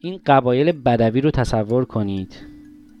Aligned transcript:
این 0.00 0.20
قبایل 0.26 0.72
بدوی 0.72 1.20
رو 1.20 1.30
تصور 1.30 1.84
کنید. 1.84 2.36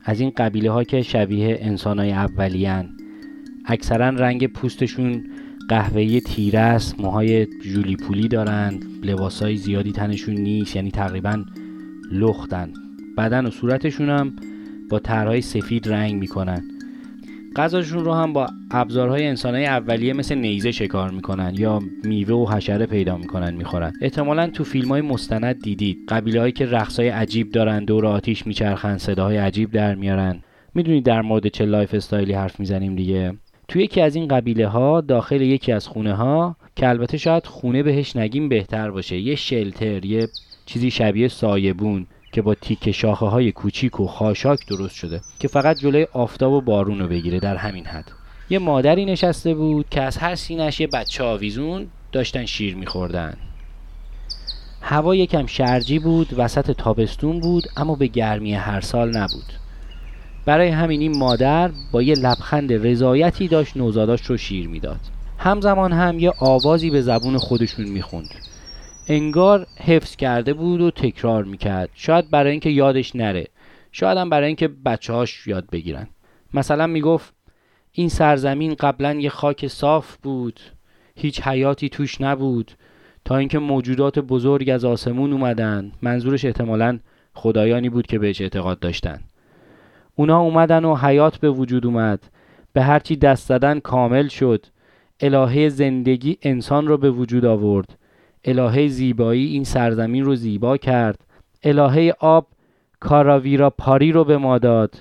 از 0.04 0.20
این 0.20 0.32
قبیله 0.36 0.70
ها 0.70 0.84
که 0.84 1.02
شبیه 1.02 1.58
انسان 1.60 1.98
های 1.98 2.12
اولیان 2.12 2.88
اکثرا 3.64 4.08
رنگ 4.08 4.46
پوستشون 4.46 5.24
قهوه‌ای 5.68 6.20
تیره 6.20 6.58
است 6.58 7.00
موهای 7.00 7.46
جولی 7.46 7.96
پولی 7.96 8.28
دارند 8.28 8.84
لباسای 9.02 9.56
زیادی 9.56 9.92
تنشون 9.92 10.34
نیست 10.34 10.76
یعنی 10.76 10.90
تقریبا 10.90 11.44
لختن. 12.12 12.72
بدن 13.18 13.46
و 13.46 13.50
صورتشون 13.50 14.08
هم 14.08 14.36
با 14.90 14.98
طرحهای 14.98 15.40
سفید 15.40 15.88
رنگ 15.88 16.14
می‌کنن. 16.14 16.75
غذاشون 17.56 18.04
رو 18.04 18.14
هم 18.14 18.32
با 18.32 18.46
ابزارهای 18.70 19.26
انسانهای 19.26 19.66
اولیه 19.66 20.12
مثل 20.12 20.34
نیزه 20.34 20.72
شکار 20.72 21.10
می‌کنن 21.10 21.54
یا 21.58 21.82
میوه 22.04 22.34
و 22.34 22.46
حشره 22.46 22.86
پیدا 22.86 23.16
می‌کنن 23.16 23.54
می‌خورن. 23.54 23.92
احتمالا 24.00 24.46
تو 24.46 24.64
فیلم 24.64 24.88
های 24.88 25.00
مستند 25.00 25.62
دیدید. 25.62 25.98
قبیله 26.08 26.40
هایی 26.40 26.52
که 26.52 26.66
رقصای 26.66 27.08
عجیب 27.08 27.52
دارن 27.52 27.84
دور 27.84 28.06
آتیش 28.06 28.46
میچرخن 28.46 28.98
صداهای 28.98 29.36
عجیب 29.36 29.70
در 29.70 29.94
میارن. 29.94 30.42
می‌دونید 30.74 31.04
در 31.04 31.22
مورد 31.22 31.48
چه 31.48 31.64
lifestyle 31.64 31.94
ی 31.94 32.32
حرف 32.32 32.60
می‌زنیم 32.60 32.96
دیگه؟ 32.96 33.34
توی 33.68 33.82
یکی 33.82 34.00
از 34.00 34.16
این 34.16 34.28
قبیله 34.28 34.66
ها 34.66 35.00
داخل 35.00 35.40
یکی 35.40 35.72
از 35.72 35.88
خونه 35.88 36.14
ها 36.14 36.56
که 36.76 36.88
البته 36.88 37.18
شاید 37.18 37.46
خونه 37.46 37.82
بهش 37.82 38.16
نگیم 38.16 38.48
بهتر 38.48 38.90
باشه 38.90 39.18
یه 39.18 39.34
shelter 39.34 40.04
یه 40.04 40.28
چیزی 40.66 40.90
شبیه 40.90 41.28
سایبون. 41.28 42.06
که 42.36 42.42
با 42.42 42.54
تیکه 42.54 42.92
شاخه 42.92 43.26
های 43.26 43.52
کوچیک 43.52 44.00
و 44.00 44.06
خاشاک 44.06 44.66
درست 44.66 44.94
شده 44.94 45.20
که 45.38 45.48
فقط 45.48 45.78
جلوی 45.78 46.06
آفتاب 46.12 46.52
و 46.52 46.60
بارون 46.60 46.98
رو 46.98 47.08
بگیره 47.08 47.40
در 47.40 47.56
همین 47.56 47.86
حد. 47.86 48.12
یه 48.50 48.58
مادری 48.58 49.04
نشسته 49.04 49.54
بود 49.54 49.88
که 49.90 50.02
از 50.02 50.16
هر 50.16 50.34
سینش 50.34 50.80
یه 50.80 50.86
بچه 50.86 51.24
آویزون 51.24 51.86
داشتن 52.12 52.44
شیر 52.44 52.76
میخوردن. 52.76 53.36
هوا 54.80 55.14
یکم 55.14 55.46
شرجی 55.46 55.98
بود 55.98 56.34
وسط 56.36 56.70
تابستون 56.70 57.40
بود 57.40 57.64
اما 57.76 57.94
به 57.94 58.06
گرمی 58.06 58.54
هر 58.54 58.80
سال 58.80 59.16
نبود. 59.16 59.52
برای 60.44 60.68
همین 60.68 61.00
این 61.00 61.18
مادر 61.18 61.70
با 61.92 62.02
یه 62.02 62.14
لبخند 62.14 62.72
رضایتی 62.86 63.48
داشت 63.48 63.76
نوزاداش 63.76 64.22
رو 64.22 64.36
شیر 64.36 64.68
می‌داد. 64.68 65.00
همزمان 65.38 65.92
هم 65.92 66.18
یه 66.18 66.32
آوازی 66.38 66.90
به 66.90 67.00
زبون 67.00 67.38
خودشون 67.38 67.88
می‌خوند. 67.88 68.34
انگار 69.08 69.66
حفظ 69.80 70.16
کرده 70.16 70.54
بود 70.54 70.80
و 70.80 70.90
تکرار 70.90 71.44
می‌کرد. 71.44 71.90
شاید 71.94 72.30
برای 72.30 72.50
اینکه 72.50 72.70
یادش 72.70 73.16
نره. 73.16 73.46
شاید 73.92 74.18
هم 74.18 74.30
برای 74.30 74.46
اینکه 74.46 74.68
بچه 74.68 75.12
هاش 75.12 75.46
یاد 75.46 75.70
بگیرن. 75.72 76.08
مثلا 76.54 76.86
می‌گفت 76.86 77.34
این 77.92 78.08
سرزمین 78.08 78.74
قبلا 78.74 79.14
یه 79.14 79.30
خاک 79.30 79.66
صاف 79.66 80.16
بود. 80.16 80.60
هیچ 81.16 81.40
حیاتی 81.40 81.88
توش 81.88 82.20
نبود. 82.20 82.72
تا 83.24 83.36
اینکه 83.36 83.58
موجودات 83.58 84.18
بزرگ 84.18 84.70
از 84.70 84.84
آسمون 84.84 85.32
اومدن. 85.32 85.92
منظورش 86.02 86.44
احتمالا 86.44 86.98
خدایانی 87.34 87.88
بود 87.88 88.06
که 88.06 88.18
بهش 88.18 88.40
اعتقاد 88.40 88.78
داشتن. 88.78 89.20
اونا 90.14 90.40
اومدن 90.40 90.84
و 90.84 90.96
حیات 90.96 91.36
به 91.36 91.50
وجود 91.50 91.86
اومد. 91.86 92.24
به 92.72 92.82
هرچی 92.82 93.16
دست 93.16 93.48
زدن 93.48 93.80
کامل 93.80 94.28
شد. 94.28 94.66
الهه 95.20 95.68
زندگی 95.68 96.38
انسان 96.42 96.86
رو 96.86 96.98
به 96.98 97.10
وجود 97.10 97.44
آورد. 97.44 97.98
الهه 98.46 98.88
زیبایی 98.88 99.46
این 99.46 99.64
سرزمین 99.64 100.24
رو 100.24 100.34
زیبا 100.34 100.76
کرد. 100.76 101.20
الهه 101.62 102.14
آب 102.20 102.46
کاراویرا 103.00 103.70
پاری 103.70 104.12
رو 104.12 104.24
به 104.24 104.38
ما 104.38 104.58
داد 104.58 104.94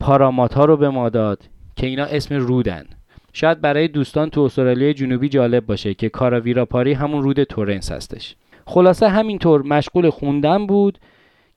پاراماتا 0.00 0.64
رو 0.64 0.76
به 0.76 0.88
ما 0.88 1.08
داد 1.08 1.42
که 1.76 1.86
اینا 1.86 2.04
اسم 2.04 2.34
رودن. 2.34 2.84
شاید 3.32 3.60
برای 3.60 3.88
دوستان 3.88 4.30
تو 4.30 4.40
استرالیا 4.40 4.92
جنوبی 4.92 5.28
جالب 5.28 5.66
باشه 5.66 5.94
که 5.94 6.08
کاراویرا 6.08 6.64
پاری 6.64 6.92
همون 6.92 7.22
رود 7.22 7.42
تورنس 7.42 7.92
هستش. 7.92 8.36
خلاصه 8.66 9.08
همینطور 9.08 9.62
مشغول 9.62 10.10
خوندن 10.10 10.66
بود 10.66 10.98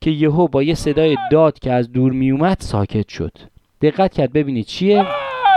که 0.01 0.11
یهو 0.11 0.47
با 0.47 0.63
یه 0.63 0.73
صدای 0.73 1.17
داد 1.31 1.59
که 1.59 1.71
از 1.71 1.91
دور 1.91 2.11
میومد 2.11 2.57
ساکت 2.59 3.09
شد. 3.09 3.31
دقت 3.81 4.13
کرد 4.13 4.33
ببینید 4.33 4.65
چیه؟ 4.65 5.05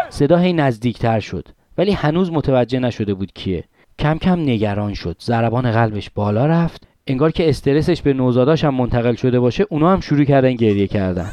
صدا 0.08 0.36
هی 0.36 0.52
نزدیکتر 0.52 1.20
شد 1.20 1.48
ولی 1.78 1.92
هنوز 1.92 2.32
متوجه 2.32 2.78
نشده 2.78 3.14
بود 3.14 3.32
کیه. 3.32 3.64
کم 3.98 4.18
کم 4.18 4.40
نگران 4.40 4.94
شد. 4.94 5.16
ضربان 5.22 5.70
قلبش 5.70 6.10
بالا 6.10 6.46
رفت. 6.46 6.86
انگار 7.06 7.30
که 7.30 7.48
استرسش 7.48 8.02
به 8.02 8.12
نوزاداش 8.12 8.64
هم 8.64 8.74
منتقل 8.74 9.14
شده 9.14 9.40
باشه 9.40 9.66
اونا 9.70 9.92
هم 9.92 10.00
شروع 10.00 10.24
کردن 10.24 10.54
گریه 10.54 10.86
کردن. 10.86 11.30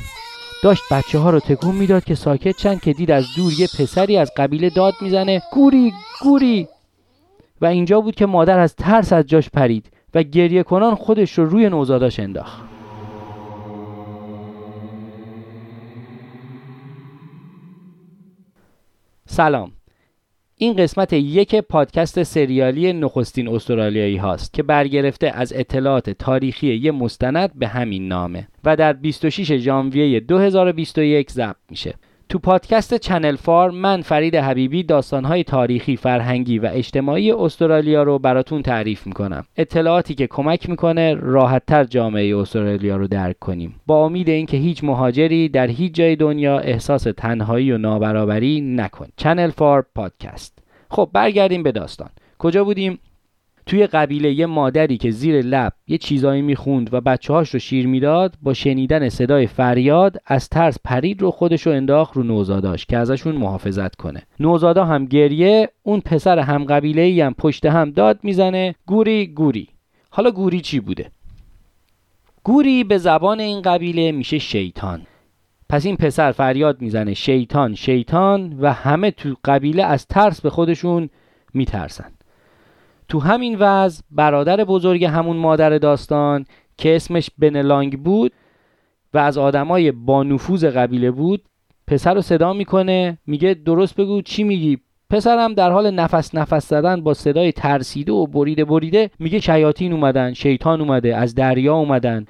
داشت 0.63 0.81
بچه 0.91 1.19
ها 1.19 1.29
رو 1.29 1.39
تکون 1.39 1.75
می‌داد 1.75 2.03
که 2.03 2.15
ساکت 2.15 2.57
چند 2.57 2.81
که 2.81 2.93
دید 2.93 3.11
از 3.11 3.25
دور 3.35 3.53
یه 3.59 3.67
پسری 3.79 4.17
از 4.17 4.31
قبیله 4.37 4.69
داد 4.69 4.93
می‌زنه. 5.01 5.41
گوری 5.53 5.93
گوری! 6.23 6.67
و 7.61 7.65
اینجا 7.65 8.01
بود 8.01 8.15
که 8.15 8.25
مادر 8.25 8.59
از 8.59 8.75
ترس 8.75 9.13
از 9.13 9.25
جاش 9.25 9.49
پرید 9.49 9.89
و 10.13 10.23
گریه 10.23 10.63
کنان 10.63 10.95
خودش 10.95 11.37
رو 11.37 11.45
روی 11.45 11.69
نوزاداش 11.69 12.19
انداخت. 12.19 12.61
سلام. 19.25 19.71
این 20.57 20.75
قسمت 20.75 21.13
یک 21.13 21.55
پادکست 21.55 22.23
سریالی 22.23 22.93
نخستین 22.93 23.47
استرالیایی 23.47 24.17
هاست 24.17 24.53
که 24.53 24.63
برگرفته 24.63 25.27
از 25.27 25.53
اطلاعات 25.55 26.09
تاریخی 26.09 26.73
یه 26.75 26.91
مستند 26.91 27.59
به 27.59 27.67
همین 27.67 28.07
نامه 28.07 28.47
و 28.63 28.75
در 28.75 28.93
26 28.93 29.57
ژانویه 29.57 30.19
2021 30.19 31.31
ضبط 31.31 31.55
میشه. 31.69 31.93
تو 32.29 32.39
پادکست 32.39 32.93
چنل 32.93 33.35
فار 33.35 33.71
من 33.71 34.01
فرید 34.01 34.35
حبیبی 34.35 34.83
داستانهای 34.83 35.43
تاریخی، 35.43 35.97
فرهنگی 35.97 36.59
و 36.59 36.69
اجتماعی 36.73 37.31
استرالیا 37.31 38.03
رو 38.03 38.19
براتون 38.19 38.61
تعریف 38.61 39.07
می‌کنم. 39.07 39.45
اطلاعاتی 39.57 40.15
که 40.15 40.27
کمک 40.27 40.69
می‌کنه 40.69 41.13
راحتتر 41.13 41.83
جامعه 41.83 42.37
استرالیا 42.37 42.97
رو 42.97 43.07
درک 43.07 43.39
کنیم. 43.39 43.75
با 43.85 44.05
امید 44.05 44.29
اینکه 44.29 44.57
هیچ 44.57 44.83
مهاجری 44.83 45.49
در 45.49 45.67
هیچ 45.67 45.93
جای 45.93 46.15
دنیا 46.15 46.59
احساس 46.59 47.03
تنهایی 47.17 47.71
و 47.71 47.77
نابرابری 47.77 48.61
نکنه. 48.61 49.07
چنل 49.17 49.49
فار 49.49 49.85
پادکست. 49.95 50.59
خب 50.89 51.09
برگردیم 51.13 51.63
به 51.63 51.71
داستان. 51.71 52.09
کجا 52.39 52.63
بودیم؟ 52.63 52.99
توی 53.65 53.87
قبیله 53.87 54.33
یه 54.33 54.45
مادری 54.45 54.97
که 54.97 55.11
زیر 55.11 55.41
لب 55.41 55.73
یه 55.87 55.97
چیزایی 55.97 56.41
می‌خوند 56.41 56.93
و 56.93 57.01
بچه 57.01 57.33
هاش 57.33 57.49
رو 57.49 57.59
شیر 57.59 57.87
می‌داد 57.87 58.35
با 58.41 58.53
شنیدن 58.53 59.09
صدای 59.09 59.47
فریاد 59.47 60.17
از 60.25 60.49
ترس 60.49 60.77
پرید 60.83 61.21
رو 61.21 61.31
خودش 61.31 61.67
رو 61.67 61.73
انداخت 61.73 62.17
رو 62.17 62.23
نوزاداش 62.23 62.85
که 62.85 62.97
ازشون 62.97 63.35
محافظت 63.35 63.95
کنه. 63.95 64.23
نوزادا 64.39 64.85
هم 64.85 65.05
گریه 65.05 65.69
اون 65.83 65.99
پسر 65.99 66.39
هم 66.39 66.63
قبیله 66.63 67.25
هم 67.25 67.33
پشت 67.33 67.65
هم 67.65 67.91
داد 67.91 68.19
می‌زنه 68.23 68.75
گوری 68.85 69.27
گوری. 69.27 69.67
حالا 70.09 70.31
گوری 70.31 70.61
چی 70.61 70.79
بوده؟ 70.79 71.11
گوری 72.43 72.83
به 72.83 72.97
زبان 72.97 73.39
این 73.39 73.61
قبیله 73.61 74.11
میشه 74.11 74.37
شیطان. 74.37 75.01
پس 75.69 75.85
این 75.85 75.95
پسر 75.95 76.31
فریاد 76.31 76.81
می‌زنه 76.81 77.13
شیطان 77.13 77.75
شیطان 77.75 78.59
و 78.59 78.73
همه 78.73 79.11
تو 79.11 79.35
قبیله 79.45 79.83
از 79.83 80.07
ترس 80.07 80.41
به 80.41 80.49
خودشون 80.49 81.09
میترسن. 81.53 82.11
تو 83.09 83.19
همین 83.19 83.57
وضع 83.59 84.03
برادر 84.11 84.63
بزرگ 84.63 85.05
همون 85.05 85.37
مادر 85.37 85.77
داستان 85.77 86.45
که 86.77 86.95
اسمش 86.95 87.29
بنلانگ 87.37 88.03
بود 88.03 88.31
و 89.13 89.17
از 89.17 89.37
آدمای 89.37 89.91
با 89.91 90.23
نفوذ 90.23 90.65
قبیله 90.65 91.11
بود 91.11 91.41
پسر 91.87 92.13
رو 92.13 92.21
صدا 92.21 92.53
می‌کنه 92.53 93.17
میگه 93.27 93.53
درست 93.53 93.95
بگو 93.95 94.21
چی 94.21 94.43
میگی؟ 94.43 94.77
پسرم 95.09 95.53
در 95.53 95.71
حال 95.71 95.91
نفس 95.91 96.35
نفس 96.35 96.69
زدن 96.69 97.01
با 97.01 97.13
صدای 97.13 97.51
ترسیده 97.51 98.11
و 98.11 98.27
بریده 98.27 98.65
بریده 98.65 99.09
میگه 99.19 99.39
شیاطین 99.39 99.93
اومدن 99.93 100.33
شیطان 100.33 100.81
اومده 100.81 101.15
از 101.15 101.35
دریا 101.35 101.75
اومدن. 101.75 102.25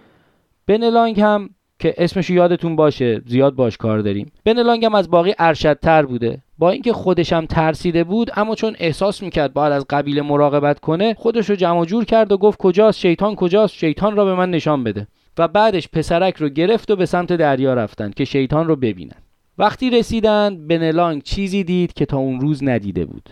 بنلانگ 0.68 1.22
هم 1.22 1.50
که 1.84 1.94
اسمش 1.98 2.30
یادتون 2.30 2.76
باشه 2.76 3.22
زیاد 3.26 3.56
باش 3.56 3.78
کار 3.78 4.00
داریم. 4.00 4.32
بنلانگ 4.46 4.86
هم 4.86 4.96
از 4.96 5.10
باقی 5.10 5.34
ارشدتر 5.40 6.06
بوده. 6.06 6.42
با 6.58 6.72
اینکه 6.72 6.94
خودش 6.94 7.34
هم 7.34 7.46
ترسیده 7.46 8.04
بود 8.04 8.32
اما 8.36 8.56
چون 8.56 8.76
احساس 8.80 9.24
می‌کرد 9.24 9.54
باید 9.54 9.74
از 9.74 9.86
قبیله 9.90 10.22
مراقبت 10.22 10.80
کنه 10.80 11.14
خودش 11.14 11.50
رو 11.50 11.56
جمع 11.56 11.86
جور 11.86 12.06
کرد 12.06 12.32
و 12.32 12.38
گفت 12.38 12.60
کجاست 12.60 13.00
شیطان 13.00 13.36
کجاست؟ 13.36 13.74
شیطان 13.74 14.16
را 14.16 14.26
به 14.26 14.36
من 14.36 14.52
نشان 14.52 14.84
بده. 14.84 15.08
و 15.38 15.48
بعدش 15.48 15.88
پسرک 15.88 16.36
رو 16.38 16.50
گرفت 16.50 16.92
و 16.92 16.96
به 16.96 17.06
سمت 17.06 17.34
دریا 17.34 17.74
رفتن 17.74 18.12
که 18.12 18.26
شیطان 18.26 18.68
رو 18.68 18.76
ببینن. 18.76 19.22
وقتی 19.58 19.90
رسیدن 19.90 20.68
بنلانگ 20.68 21.24
چیزی 21.24 21.64
دید 21.64 21.94
که 21.94 22.06
تا 22.06 22.18
اون 22.18 22.42
روز 22.42 22.64
ندیده 22.64 23.06
بود. 23.06 23.30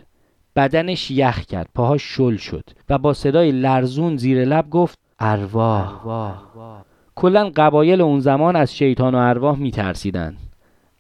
بدنش 0.56 1.12
یخ 1.12 1.46
کرد 1.46 1.70
پاهاش 1.76 2.04
شل 2.04 2.36
شد 2.36 2.64
و 2.90 2.98
با 2.98 3.14
صدای 3.14 3.52
لرزون 3.52 4.18
زیر 4.18 4.46
لب 4.46 4.70
گفت 4.70 5.00
ارواح. 5.20 5.94
کلا 7.16 7.52
قبایل 7.56 8.02
اون 8.02 8.20
زمان 8.20 8.56
از 8.56 8.76
شیطان 8.76 9.16
و 9.16 9.18
ارواح 9.18 9.58
میترسیدن. 9.58 10.38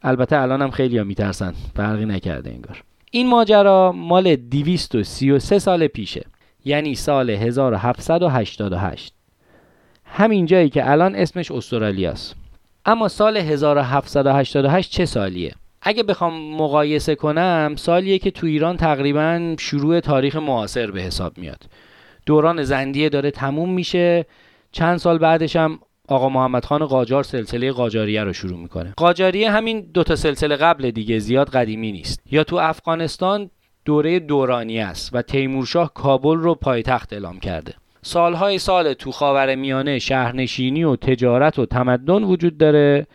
البته 0.02 0.38
الان 0.38 0.62
هم 0.62 0.72
خیلی 0.72 0.98
ها 0.98 1.04
میترسن. 1.04 1.54
فرقی 1.76 2.06
نکرده 2.06 2.50
انگار. 2.50 2.84
این 3.12 3.28
ماجرا 3.28 3.92
مال 3.92 4.36
233 4.36 5.60
سال 5.60 5.88
پیشه. 5.88 6.26
یعنی 6.66 6.96
سال 6.96 7.30
1788 7.30 9.14
همین 10.06 10.46
جایی 10.46 10.70
که 10.70 10.92
الان 10.92 11.16
اسمش 11.16 11.52
استرالیاست. 11.52 12.36
اما 12.86 13.08
سال 13.08 13.38
1788 13.38 14.92
چه 14.92 15.06
سالیه؟ 15.06 15.56
اگه 15.82 16.04
بخوام 16.04 16.56
مقایسه 16.56 17.16
کنم 17.16 17.74
سالیه 17.78 18.20
که 18.20 18.32
تو 18.32 18.48
ایران 18.48 18.78
تقریبا 18.78 19.56
شروع 19.60 20.00
تاریخ 20.00 20.36
معاصر 20.36 20.92
به 20.92 21.02
حساب 21.02 21.38
میاد. 21.38 21.64
دوران 22.26 22.64
زندیه 22.64 23.10
داره 23.10 23.32
تموم 23.32 23.74
میشه. 23.74 24.26
چند 24.72 24.98
سال 24.98 25.18
بعدش 25.18 25.56
هم 25.56 25.80
آقا 26.08 26.30
محمد 26.30 26.66
خان 26.66 26.86
قاجار 26.86 27.24
سلسله 27.24 27.72
قاجاریه 27.72 28.24
رو 28.24 28.34
شروع 28.34 28.60
می‌کنه. 28.60 28.94
قاجاریه 28.98 29.52
همین 29.52 29.82
دوتا 29.94 30.16
سلسله 30.16 30.56
قبل 30.56 30.92
دیگه 30.92 31.20
زیاد 31.20 31.50
قدیمی 31.50 31.92
نیست. 31.92 32.22
یا 32.32 32.44
تو 32.44 32.56
افغانستان 32.56 33.50
دوره 33.86 34.20
دورانی 34.20 34.80
است 34.80 35.10
و 35.14 35.22
تیمورشاه 35.22 35.94
کابل 35.94 36.38
رو 36.38 36.56
پایتخت 36.56 37.14
اعلام 37.14 37.40
کرده. 37.40 37.74
سالهای 38.02 38.58
سال 38.58 38.94
تو 38.94 39.12
خاور 39.12 39.56
میانه 39.56 40.00
شهرنشینی 40.00 40.84
و 40.84 40.96
تجارت 40.96 41.60
و 41.60 41.66
تمدن 41.66 42.24
وجود 42.24 42.58
داره 42.58 43.08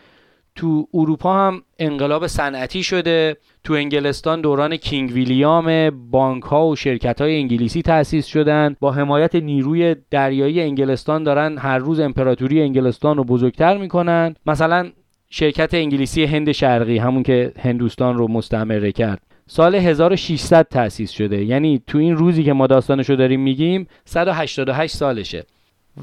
تو 0.57 0.87
اروپا 0.93 1.33
هم 1.33 1.61
انقلاب 1.79 2.27
صنعتی 2.27 2.83
شده 2.83 3.37
تو 3.63 3.73
انگلستان 3.73 4.41
دوران 4.41 4.77
کینگ 4.77 5.11
ویلیام 5.11 5.89
بانک 5.89 6.43
ها 6.43 6.67
و 6.67 6.75
شرکت 6.75 7.21
های 7.21 7.35
انگلیسی 7.35 7.81
تأسیس 7.81 8.25
شدن. 8.25 8.75
با 8.79 8.91
حمایت 8.91 9.35
نیروی 9.35 9.95
دریایی 10.11 10.61
انگلستان 10.61 11.23
دارن 11.23 11.57
هر 11.57 11.77
روز 11.77 11.99
امپراتوری 11.99 12.61
انگلستان 12.61 13.17
رو 13.17 13.23
بزرگتر 13.23 13.77
می‌کنن. 13.77 14.35
مثلا 14.45 14.91
شرکت 15.29 15.73
انگلیسی 15.73 16.25
هند 16.25 16.51
شرقی 16.51 16.97
همون 16.97 17.23
که 17.23 17.51
هندوستان 17.59 18.17
رو 18.17 18.27
مستعمره 18.27 18.91
کرد. 18.91 19.21
سال 19.47 19.75
1600 19.75 20.67
تأسیس 20.67 21.11
شده. 21.11 21.45
یعنی 21.45 21.81
تو 21.87 21.97
این 21.97 22.15
روزی 22.15 22.43
که 22.43 22.53
ما 22.53 22.67
داستانشو 22.67 23.15
داریم 23.15 23.41
میگیم 23.41 23.87
188 24.05 24.95
سالشه. 24.95 25.45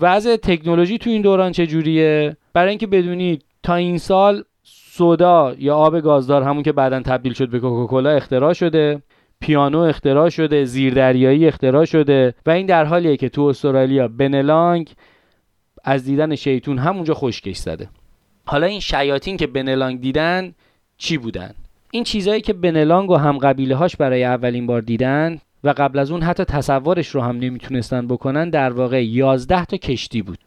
وضع 0.00 0.36
تکنولوژی 0.36 0.98
تو 0.98 1.10
این 1.10 1.22
دوران 1.22 1.52
چجوریه؟ 1.52 2.36
برای 2.52 2.70
اینکه 2.70 2.86
بدونید 2.86 3.44
تا 3.64 3.74
این 3.74 3.98
سال 3.98 4.44
سودا 4.62 5.54
یا 5.58 5.76
آب 5.76 6.00
گازدار 6.00 6.42
همون 6.42 6.62
که 6.62 6.72
بعدا 6.72 7.00
تبدیل 7.00 7.32
شد 7.32 7.48
به 7.48 7.60
کوکاکولا 7.60 8.10
اختراع 8.10 8.52
شده. 8.52 9.02
پیانو 9.40 9.78
اختراع 9.78 10.28
شده 10.28 10.64
زیردریایی 10.64 11.46
اختراع 11.46 11.84
شده 11.84 12.34
و 12.46 12.50
این 12.50 12.66
در 12.66 12.84
حالیه 12.84 13.16
که 13.16 13.28
تو 13.28 13.42
استرالیا 13.42 14.08
بنلانگ 14.08 14.90
از 15.84 16.04
دیدن 16.04 16.34
شیطون 16.34 16.78
همونجا 16.78 17.14
خشکش 17.14 17.56
زده. 17.56 17.88
حالا 18.46 18.66
این 18.66 18.80
شیاطین 18.80 19.36
که 19.36 19.46
بنلانگ 19.46 20.00
دیدن 20.00 20.54
چی 20.98 21.18
بودن؟ 21.18 21.54
این 21.90 22.04
چیزهایی 22.04 22.40
که 22.40 22.52
بنلانگ 22.52 23.10
و 23.10 23.16
هم 23.16 23.38
قبیله 23.38 23.76
هاش 23.76 23.96
برای 23.96 24.24
اولین 24.24 24.66
بار 24.66 24.80
دیدن 24.80 25.38
و 25.64 25.74
قبل 25.76 25.98
از 25.98 26.10
اون 26.10 26.22
حتی 26.22 26.44
تصورش 26.44 27.08
رو 27.08 27.20
هم 27.20 27.36
نمی‌تونستن 27.36 28.06
بکنن 28.06 28.50
در 28.50 28.70
واقع 28.70 29.04
11 29.04 29.64
تا 29.64 29.76
کشتی 29.76 30.22
بود. 30.22 30.38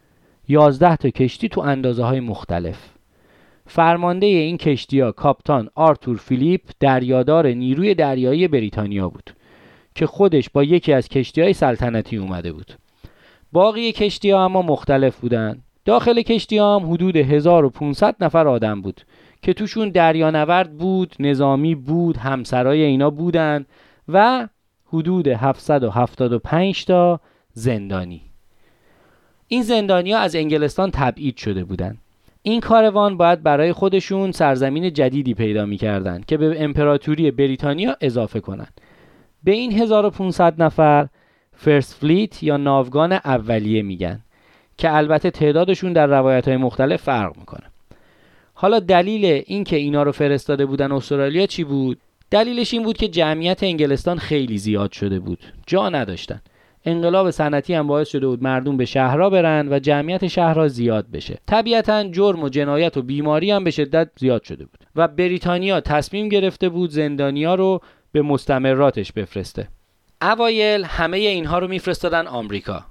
11 0.47 0.95
تا 0.95 1.09
کشتی 1.09 1.49
تو 1.49 1.61
اندازه 1.61 2.03
های 2.03 2.19
مختلف. 2.19 2.96
فرمانده 3.67 4.25
این 4.25 4.57
کشتی 4.57 4.99
ها 4.99 5.11
کاپتان 5.11 5.69
آرتور 5.75 6.17
فیلیپ 6.17 6.61
دریادار 6.79 7.47
نیروی 7.47 7.95
دریایی 7.95 8.47
بریتانیا 8.47 9.09
بود 9.09 9.29
که 9.95 10.05
خودش 10.05 10.49
با 10.49 10.63
یکی 10.63 10.93
از 10.93 11.09
کشتی 11.09 11.41
های 11.41 11.53
سلطنتی 11.53 12.17
اومده 12.17 12.51
بود. 12.51 12.73
باقی 13.51 13.91
کشتی 13.91 14.31
ها 14.31 14.45
اما 14.45 14.61
مختلف 14.61 15.19
بودند. 15.19 15.63
داخل 15.85 16.21
کشتی 16.21 16.57
ها 16.57 16.79
هم 16.79 16.93
حدود 16.93 17.15
1500 17.15 18.15
نفر 18.19 18.47
آدم 18.47 18.81
بود 18.81 19.01
که 19.41 19.53
توشون 19.53 19.89
دریانورد 19.89 20.77
بود 20.77 21.15
نظامی 21.19 21.75
بود 21.75 22.17
همسرای 22.17 22.81
اینا 22.83 23.09
بودن 23.09 23.65
و 24.07 24.47
حدود 24.85 25.27
775 25.27 26.85
تا 26.85 27.19
زندانی. 27.53 28.21
این 29.47 29.63
زندانی 29.63 30.13
ها 30.13 30.19
از 30.19 30.35
انگلستان 30.35 30.91
تبعید 30.91 31.37
شده 31.37 31.63
بودند 31.63 31.97
این 32.47 32.61
کاروان 32.61 33.17
باید 33.17 33.43
برای 33.43 33.73
خودشون 33.73 34.31
سرزمین 34.31 34.93
جدیدی 34.93 35.33
پیدا 35.33 35.65
می‌کردند 35.65 36.25
که 36.25 36.37
به 36.37 36.63
امپراتوری 36.63 37.31
بریتانیا 37.31 37.97
اضافه 38.01 38.39
کنند. 38.39 38.81
به 39.43 39.51
این 39.51 39.71
1500 39.71 40.63
نفر 40.63 41.07
فرست 41.53 41.93
فلیت 41.93 42.43
یا 42.43 42.57
ناوگان 42.57 43.11
اولیه 43.11 43.81
میگن 43.81 44.19
که 44.77 44.95
البته 44.95 45.31
تعدادشون 45.31 45.93
در 45.93 46.07
روایت 46.07 46.47
های 46.47 46.57
مختلف 46.57 47.01
فرق 47.01 47.37
می‌کنه. 47.37 47.63
حالا 48.53 48.79
دلیل 48.79 49.43
اینکه 49.45 49.75
اینا 49.75 50.03
رو 50.03 50.11
فرستاده 50.11 50.65
بودن 50.65 50.91
استرالیا 50.91 51.45
چی 51.45 51.63
بود؟ 51.63 51.97
دلیلش 52.31 52.73
این 52.73 52.83
بود 52.83 52.97
که 52.97 53.07
جمعیت 53.07 53.63
انگلستان 53.63 54.17
خیلی 54.17 54.57
زیاد 54.57 54.91
شده 54.91 55.19
بود. 55.19 55.39
جا 55.65 55.89
نداشتن. 55.89 56.41
انقلاب 56.85 57.31
صنعتی 57.31 57.73
هم 57.73 57.87
باعث 57.87 58.09
شده 58.09 58.27
بود 58.27 58.43
مردم 58.43 58.77
به 58.77 58.85
شهرها 58.85 59.29
برن 59.29 59.67
و 59.71 59.79
جمعیت 59.79 60.27
شهرها 60.27 60.67
زیاد 60.67 61.11
بشه 61.11 61.37
طبیعتا 61.47 62.03
جرم 62.03 62.43
و 62.43 62.49
جنایت 62.49 62.97
و 62.97 63.01
بیماری 63.01 63.51
هم 63.51 63.63
به 63.63 63.71
شدت 63.71 64.09
زیاد 64.19 64.43
شده 64.43 64.65
بود 64.65 64.79
و 64.95 65.07
بریتانیا 65.07 65.81
تصمیم 65.81 66.29
گرفته 66.29 66.69
بود 66.69 66.89
زندانیا 66.89 67.55
رو 67.55 67.81
به 68.11 68.21
مستمراتش 68.21 69.11
بفرسته 69.11 69.67
اوایل 70.21 70.83
همه 70.83 71.17
اینها 71.17 71.59
رو 71.59 71.67
میفرستادن 71.67 72.27
آمریکا 72.27 72.85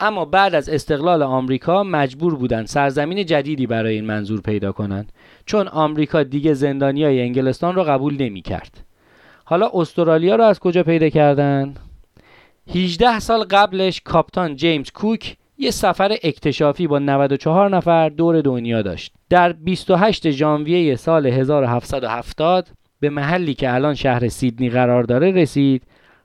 اما 0.00 0.24
بعد 0.24 0.54
از 0.54 0.68
استقلال 0.68 1.22
آمریکا 1.22 1.82
مجبور 1.82 2.34
بودن 2.34 2.64
سرزمین 2.64 3.26
جدیدی 3.26 3.66
برای 3.66 3.94
این 3.94 4.04
منظور 4.04 4.40
پیدا 4.40 4.72
کنند 4.72 5.12
چون 5.46 5.68
آمریکا 5.68 6.22
دیگه 6.22 6.54
زندانیای 6.54 7.20
انگلستان 7.20 7.74
رو 7.74 7.84
قبول 7.84 8.16
نمی 8.22 8.42
کرد. 8.42 8.84
حالا 9.44 9.70
استرالیا 9.74 10.36
رو 10.36 10.44
از 10.44 10.60
کجا 10.60 10.82
پیدا 10.82 11.08
کردن؟ 11.08 11.74
18 12.72 13.18
سال 13.18 13.44
قبلش 13.44 14.00
کاپتان 14.00 14.56
جیمز 14.56 14.90
کوک 14.90 15.36
یه 15.58 15.70
سفر 15.70 16.16
اکتشافی 16.22 16.86
با 16.86 16.98
94 16.98 17.76
نفر 17.76 18.08
دور 18.08 18.40
دنیا 18.40 18.82
داشت. 18.82 19.12
در 19.30 19.52
28 19.52 20.30
ژانویه 20.30 20.96
سال 20.96 21.26
1770 21.26 22.68
به 23.00 23.10
محلی 23.10 23.54
که 23.54 23.74
الان 23.74 23.94
شهر 23.94 24.28
سیدنی 24.28 24.70
قرار 24.70 25.02
داره 25.02 25.30
رسید 25.30 25.82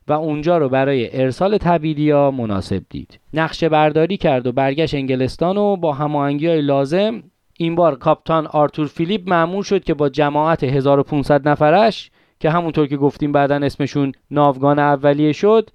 و 0.07 0.13
اونجا 0.13 0.57
رو 0.57 0.69
برای 0.69 1.21
ارسال 1.21 1.57
تبیدیا 1.57 2.31
مناسب 2.31 2.83
دید. 2.89 3.19
نقشه 3.33 3.69
برداری 3.69 4.17
کرد 4.17 4.47
و 4.47 4.51
برگشت 4.51 4.93
انگلستان 4.93 5.57
و 5.57 5.75
با 5.75 5.93
هماهنگی 5.93 6.47
های 6.47 6.61
لازم 6.61 7.23
این 7.57 7.75
بار 7.75 7.95
کاپتان 7.95 8.47
آرتور 8.47 8.87
فیلیپ 8.87 9.29
معمول 9.29 9.63
شد 9.63 9.83
که 9.83 9.93
با 9.93 10.09
جماعت 10.09 10.63
1500 10.63 11.47
نفرش 11.49 12.11
که 12.39 12.49
همونطور 12.49 12.87
که 12.87 12.97
گفتیم 12.97 13.31
بعدا 13.31 13.55
اسمشون 13.55 14.11
ناوگان 14.31 14.79
اولیه 14.79 15.31
شد 15.31 15.69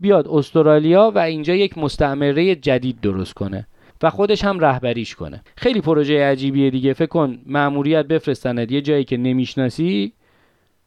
بیاد 0.00 0.28
استرالیا 0.28 1.12
و 1.14 1.18
اینجا 1.18 1.54
یک 1.54 1.78
مستعمره 1.78 2.54
جدید 2.54 3.00
درست 3.00 3.34
کنه 3.34 3.66
و 4.02 4.10
خودش 4.10 4.44
هم 4.44 4.60
رهبریش 4.60 5.14
کنه. 5.14 5.42
خیلی 5.56 5.80
پروژه 5.80 6.24
عجیبیه 6.24 6.70
دیگه. 6.70 6.92
فکر 6.92 7.06
کن 7.06 7.38
مأموریت 7.46 8.06
بفرستند 8.06 8.72
یه 8.72 8.80
جایی 8.80 9.04
که 9.04 9.16
نمی‌شناسی 9.16 10.12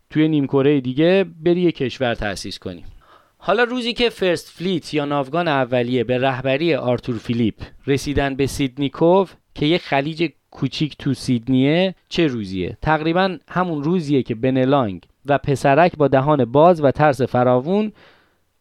توی 0.10 0.28
نیمکره 0.28 0.82
دیگه 0.82 1.26
بری 1.44 1.62
یه 1.62 1.72
کشور 1.72 2.16
تأسیس 2.16 2.60
کنی. 2.60 2.84
حالا 3.38 3.64
روزی 3.64 3.94
که 3.94 4.10
First 4.10 4.50
Fleet 4.50 4.94
یا 4.94 5.06
ناوگان 5.06 5.48
اولیه 5.48 6.04
به 6.04 6.18
رهبری 6.18 6.76
آرتور 6.76 7.18
فیلیپ 7.18 7.56
رسیدن 7.88 8.36
به 8.36 8.48
Sydney 8.48 8.90
Cove 8.90 9.34
که 9.56 9.66
یه 9.66 9.78
خلیج 9.78 10.32
کوچیک 10.52 10.98
تو 10.98 11.14
سیدنیه 11.14 11.96
چه 12.10 12.28
روزیه؟ 12.28 12.78
تقریبا 12.82 13.38
همون 13.48 13.84
روزیه 13.84 14.24
که 14.24 14.36
بنلانگ 14.36 15.04
و 15.26 15.38
پسرک 15.38 15.98
با 15.98 16.08
دهان 16.08 16.46
باز 16.46 16.84
و 16.84 16.92
ترس 16.92 17.22
فراوون 17.22 17.92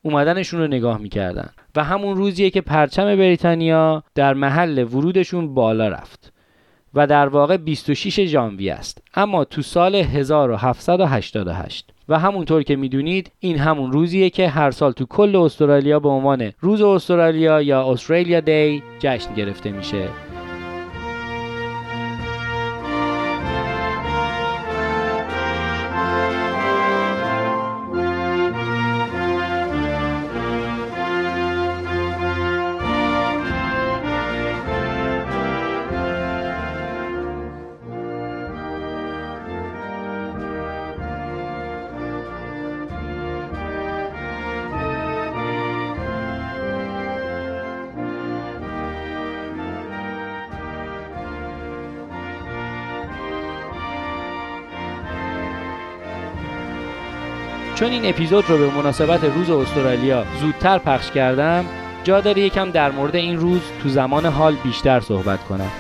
اومدنشون 0.03 0.61
رو 0.61 0.67
نگاه 0.67 0.99
می‌کردن. 0.99 1.51
و 1.77 1.85
همون 1.85 2.17
روزیه 2.17 2.51
که 2.51 2.61
پرچم 2.61 3.17
بریتانیا 3.17 4.03
در 4.15 4.35
محل 4.35 4.85
ورودشون 4.85 5.55
بالا 5.55 5.89
رفت 5.89 6.33
و 6.95 7.07
در 7.07 7.29
واقع 7.29 7.57
26 7.57 8.21
ژانویه 8.21 8.75
است. 8.75 9.03
اما 9.15 9.45
تو 9.45 9.63
سال 9.63 9.95
1788 9.95 11.91
و 12.09 12.19
همونطور 12.19 12.63
که 12.63 12.77
می‌دونید 12.77 13.33
این 13.41 13.59
همون 13.59 13.93
روزیه 13.93 14.31
که 14.31 14.49
هر 14.49 14.71
سال 14.71 14.93
تو 14.93 15.07
کل 15.07 15.37
استرالیا 15.37 16.01
به 16.01 16.09
عنوان 16.09 16.53
روز 16.61 16.83
استرالیا 16.83 17.63
یا 17.63 17.93
استرالیا 17.93 18.41
دی 18.41 18.83
جشن 18.99 19.35
گرفته 19.35 19.71
میشه. 19.71 20.30
چون 57.81 57.91
این 57.91 58.07
اپیزود 58.07 58.45
رو 58.49 58.59
به 58.59 58.77
مناسبت 58.77 59.25
روز 59.25 59.51
استرالیا 59.51 60.25
زودتر 60.41 60.79
پخش 60.79 61.11
کردم 61.11 61.65
جا 62.05 62.21
داره 62.21 62.43
یکم 62.43 62.71
در 62.71 62.91
مورد 62.91 63.17
این 63.17 63.37
روز 63.37 63.61
تو 63.83 63.89
زمان 63.89 64.27
حال 64.27 64.55
بیشتر 64.65 65.01
صحبت 65.01 65.45
کنم 65.45 65.71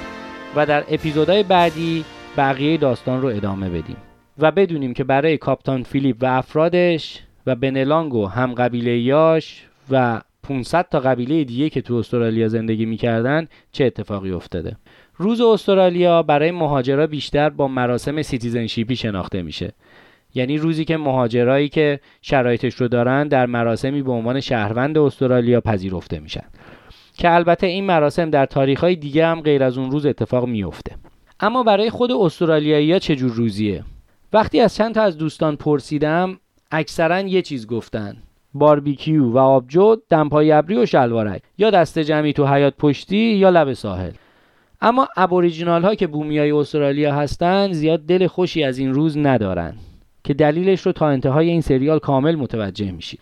و 0.56 0.66
در 0.66 0.84
اپیزودهای 0.88 1.42
بعدی 1.42 2.04
بقیه 2.36 2.76
داستان 2.76 3.22
رو 3.22 3.28
ادامه 3.28 3.68
بدیم. 3.68 3.96
و 4.38 4.50
بدونیم 4.50 4.94
که 4.94 5.04
برای 5.04 5.38
کاپتان 5.38 5.82
فیلیپ 5.82 6.16
و 6.20 6.26
افرادش 6.26 7.20
و 7.46 7.54
بنلانگ 7.54 8.14
و 8.14 8.26
هم 8.26 8.54
قبیله 8.54 8.98
ایاش 8.98 9.66
و 9.90 10.20
500 10.42 10.86
تا 10.90 11.00
قبیله 11.00 11.44
دیگه 11.44 11.70
که 11.70 11.80
تو 11.80 11.94
استرالیا 11.94 12.48
زندگی 12.48 12.86
می‌کردن 12.86 13.48
چه 13.72 13.84
اتفاقی 13.84 14.30
افتاده؟ 14.30 14.76
روز 15.16 15.40
استرالیا 15.40 16.22
برای 16.22 16.50
مهاجرا 16.50 17.06
بیشتر 17.06 17.50
با 17.50 17.68
مراسم 17.68 18.22
citizenship 18.22 18.90
ی 18.90 18.96
شناخته 18.96 19.42
میشه. 19.42 19.72
یعنی 20.34 20.58
روزی 20.58 20.84
که 20.84 20.96
مهاجرایی 20.96 21.68
که 21.68 22.00
شرایطش 22.22 22.74
رو 22.74 22.88
دارن 22.88 23.28
در 23.28 23.46
مراسمی 23.46 24.02
به 24.02 24.12
عنوان 24.12 24.40
شهروند 24.40 24.98
استرالیا 24.98 25.60
پذیرفته 25.60 26.20
میشن. 26.20 26.44
که 27.18 27.34
البته 27.34 27.66
این 27.66 27.84
مراسم 27.84 28.30
در 28.30 28.46
تاریخهای 28.46 28.96
دیگه 28.96 29.26
هم 29.26 29.40
غیر 29.40 29.62
از 29.62 29.78
اون 29.78 29.90
روز 29.90 30.06
اتفاق 30.06 30.46
میفته 30.46 30.96
اما 31.40 31.62
برای 31.62 31.90
خود 31.90 32.12
استرالیایی 32.12 32.92
ها 32.92 32.98
چجور 32.98 33.30
روزیه؟ 33.30 33.84
وقتی 34.32 34.60
از 34.60 34.74
چند 34.74 34.94
تا 34.94 35.02
از 35.02 35.18
دوستان 35.18 35.56
پرسیدم 35.56 36.38
اکثرا 36.70 37.20
یه 37.20 37.42
چیز 37.42 37.66
گفتن. 37.66 38.16
باربیکیو 38.54 39.30
و 39.30 39.38
آبجو 39.38 39.96
دمپای 40.08 40.52
ابری 40.52 40.76
و 40.76 40.86
شلوارک. 40.86 41.42
یا 41.58 41.70
دست 41.70 41.98
جمعی 41.98 42.32
تو 42.32 42.46
حیات 42.46 42.74
پشتی 42.78 43.16
یا 43.16 43.50
لب 43.50 43.72
ساحل. 43.72 44.10
اما 44.80 45.08
ابوریجینال 45.16 45.82
ها 45.82 45.94
که 45.94 46.06
بومیای 46.06 46.50
استرالیا 46.50 47.14
هستن 47.14 47.72
زیاد 47.72 48.00
دل 48.00 48.26
خوشی 48.26 48.64
از 48.64 48.78
این 48.78 48.94
روز 48.94 49.18
ندارن. 49.18 49.74
که 50.24 50.34
دلیلش 50.34 50.80
رو 50.80 50.92
تا 50.92 51.08
انتهای 51.08 51.48
این 51.48 51.60
سریال 51.60 51.98
کامل 51.98 52.34
متوجه 52.34 52.90
میشید 52.90 53.20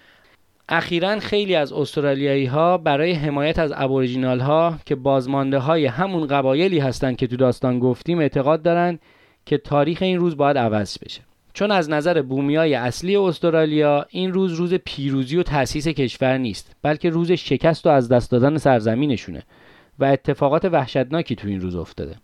اخیرا 0.69 1.19
خیلی 1.19 1.55
از 1.55 1.73
استرالیایی 1.73 2.47
ها 2.47 2.79
برای 2.79 3.13
حمایت 3.13 3.59
از 3.59 3.73
ابوریجینال 3.77 4.41
ها 4.41 4.79
که 4.87 4.95
بازمانده 4.95 5.59
های 5.59 5.87
همون 5.87 6.27
قبایلی 6.27 6.79
هستند 6.79 7.17
که 7.17 7.27
تو 7.27 7.37
داستان 7.37 7.79
گفتیم 7.79 8.19
اعتقاد 8.19 8.63
دارن 8.63 8.99
که 9.47 9.59
تاریخ 9.59 10.03
این 10.03 10.19
روز 10.19 10.37
باید 10.37 10.59
عوض 10.59 10.99
بشه. 11.05 11.21
چون 11.53 11.71
از 11.71 11.91
نظر 11.91 12.23
بومیای 12.23 12.75
اصلی 12.75 13.17
استرالیا 13.17 14.07
این 14.11 14.33
روز 14.33 14.53
روز 14.53 14.75
پیروزی 14.75 15.37
و 15.37 15.43
تأسیس 15.43 15.89
کشور 15.89 16.39
نیست 16.39 16.77
بلکه 16.83 17.11
روز 17.11 17.33
شکست 17.33 17.87
و 17.87 17.91
از 17.91 18.09
دست 18.09 18.31
دادن 18.31 18.57
سرزمینشونه 18.57 19.43
و 19.99 20.05
اتفاقات 20.05 20.65
وحشتناکی 20.65 21.35
تو 21.35 21.49
این 21.49 21.61
روز 21.61 21.77
افتاده. 21.77 22.17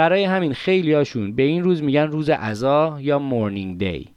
برای 0.00 0.24
همین 0.24 0.54
خیلیاشون 0.54 1.32
به 1.32 1.42
این 1.42 1.64
روز 1.64 1.82
میگن 1.82 2.06
روز 2.06 2.30
عزا 2.30 2.98
یا 3.00 3.18
مورنینگ 3.18 3.78
دی 3.78 4.08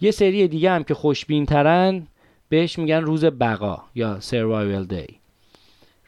یه 0.00 0.10
سری 0.10 0.48
دیگه 0.48 0.70
هم 0.70 0.84
که 0.84 0.94
خوشبین 0.94 1.46
ترن 1.46 2.06
بهش 2.48 2.78
میگن 2.78 3.00
روز 3.00 3.24
بقا 3.24 3.82
یا 3.94 4.20
سروایول 4.20 4.84
دی 4.84 5.06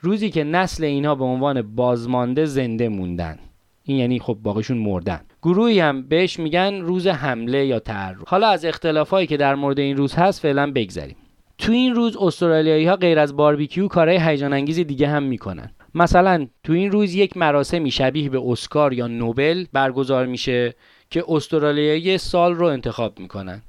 روزی 0.01 0.31
که 0.31 0.45
نسل 0.45 0.85
اینها 0.85 1.15
به 1.15 1.25
عنوان 1.25 1.63
بازمانده 1.63 2.45
زنده 2.45 2.89
موندن. 2.89 3.39
این 3.85 3.97
یعنی 3.97 4.19
خب 4.19 4.39
باقیشون 4.43 4.79
مردن. 4.79 5.21
گروهی 5.43 5.81
هم 5.81 6.03
بهش 6.03 6.39
میگن 6.39 6.75
روز 6.75 7.07
حمله 7.07 7.67
یا 7.67 7.79
تعرض. 7.79 8.19
حالا 8.27 8.49
از 8.49 8.65
اختلافایی 8.65 9.27
که 9.27 9.37
در 9.37 9.55
مورد 9.55 9.79
این 9.79 9.97
روز 9.97 10.15
هست 10.15 10.41
فعلا 10.41 10.73
بگذریم. 10.73 11.17
تو 11.59 11.73
این 11.73 11.95
روز 11.95 12.17
استرالیایی 12.17 12.87
ها 12.87 12.97
غیر 12.97 13.19
از 13.19 13.37
باربیکیو 13.37 13.89
کارهای 13.89 14.19
هیجان 14.21 14.53
انگیز 14.53 14.81
دیگه 14.81 15.09
هم 15.09 15.23
می‌کنن. 15.23 15.71
مثلا 15.95 16.47
تو 16.65 16.73
این 16.73 16.93
روز 16.93 17.15
یک 17.15 17.37
مراسمی 17.37 17.91
شبیه 17.91 18.29
به 18.29 18.43
اسکار 18.47 18.93
یا 18.93 19.07
نوبل 19.07 19.65
برگزار 19.73 20.27
میشه 20.27 20.75
که 21.11 21.25
استرالیایی 21.29 22.19
سال 22.19 22.55
رو 22.55 22.67
انتخاب 22.67 23.19
می‌کنن. 23.19 23.63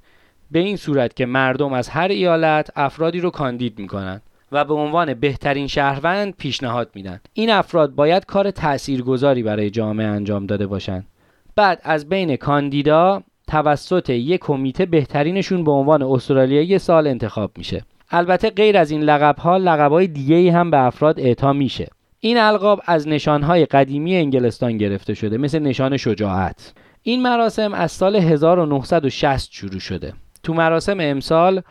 به 0.51 0.59
این 0.59 0.75
صورت 0.75 1.15
که 1.15 1.25
مردم 1.25 1.73
از 1.73 1.89
هر 1.89 2.07
ایالت 2.07 2.69
افرادی 2.75 3.19
رو 3.19 3.29
کاندید 3.29 3.79
می‌کنن 3.79 4.21
و 4.51 4.65
به 4.65 4.73
عنوان 4.73 5.13
بهترین 5.13 5.67
شهروند 5.67 6.35
پیشنهاد 6.37 6.89
میدن. 6.95 7.19
این 7.33 7.49
افراد 7.49 7.95
باید 7.95 8.25
کار 8.25 8.51
تاثیرگذاری 8.51 9.43
برای 9.43 9.69
جامعه 9.69 10.07
انجام 10.07 10.45
داده 10.45 10.67
باشند 10.67 11.07
بعد 11.55 11.81
از 11.83 12.09
بین 12.09 12.35
کاندیدا 12.35 13.23
توسط 13.47 14.09
یک 14.09 14.39
کمیته 14.39 14.85
بهترینشون 14.85 15.63
به 15.63 15.71
عنوان 15.71 16.03
استرالیایی 16.03 16.79
سال 16.79 17.07
انتخاب 17.07 17.51
میشه. 17.57 17.83
البته 18.11 18.49
غیر 18.49 18.77
از 18.77 18.91
این 18.91 19.01
لقب 19.01 19.39
ها 19.39 19.57
لقب 19.57 19.91
های 19.91 20.07
دیگه 20.07 20.51
هم 20.51 20.71
به 20.71 20.77
افراد 20.77 21.19
اعطا 21.19 21.53
میشه. 21.53 21.87
این 22.23 22.37
القاب 22.37 22.81
از 22.85 23.07
نشانهای 23.07 23.65
قدیمی 23.65 24.15
انگلستان 24.15 24.77
گرفته 24.77 25.13
شده 25.13 25.37
مثل 25.37 25.59
نشان 25.59 25.97
شجاعت. 25.97 26.73
این 27.03 27.21
مراسم 27.21 27.73
از 27.73 27.91
سال 27.91 28.15
1960 28.15 29.51
شروع 29.51 29.79
شده. 29.79 30.13
تو 30.43 30.53
مراسم 30.53 30.97
امسال 30.99 31.61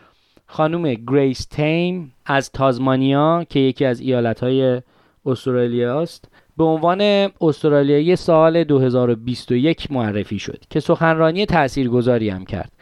خانم 0.47 0.95
گریس 0.95 1.45
تیم 1.45 2.13
از 2.27 2.51
تازمانیا 2.53 3.47
که 3.51 3.61
یکی 3.61 3.85
از 3.85 4.01
ایالتهای 4.01 4.83
استرالیا 5.27 6.03
است 6.03 6.29
به 6.57 6.65
عنوان 6.65 7.01
استرالیایی 7.41 8.17
سال 8.17 8.65
2021 8.65 9.93
معرفی 9.93 10.39
شد 10.39 10.63
که 10.71 10.81
سخنرانی 10.81 11.47
تاثیرگذاری 11.47 12.29
هم 12.29 12.45
کرد. 12.45 12.73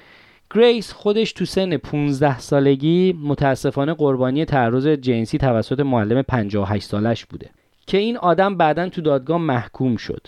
گریس 0.54 0.92
خودش 0.92 1.32
تو 1.32 1.44
سن 1.44 1.76
15 1.76 2.38
سالگی 2.38 3.18
متاسفانه 3.22 3.94
قربانی 3.94 4.44
تعرض 4.44 4.86
جنسی 4.86 5.38
توسط 5.38 5.80
معلم 5.80 6.22
58 6.22 6.88
سالش 6.88 7.24
بوده. 7.24 7.50
که 7.88 7.98
این 7.98 8.16
آدم 8.16 8.56
بعدا 8.56 8.88
تو 8.88 9.00
دادگاه 9.00 9.38
محکوم 9.38 9.96
شد. 9.96 10.26